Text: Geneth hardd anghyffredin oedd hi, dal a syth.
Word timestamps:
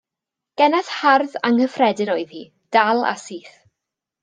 Geneth 0.61 0.89
hardd 1.01 1.35
anghyffredin 1.51 2.11
oedd 2.15 2.35
hi, 2.39 2.43
dal 2.79 3.05
a 3.13 3.15
syth. 3.27 3.55